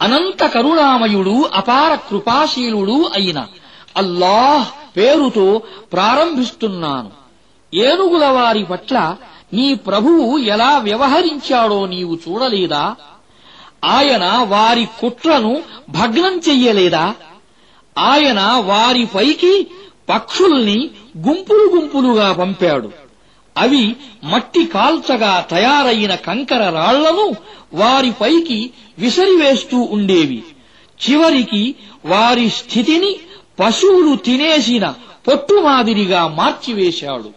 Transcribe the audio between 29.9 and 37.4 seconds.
ఉండేవి. చివరికి వారి స్థితిని పశువులు తినేసిన పొట్టు మాదిరిగా మార్చివేశాడు.